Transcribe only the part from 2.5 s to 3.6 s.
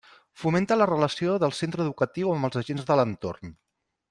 els agents de l'entorn.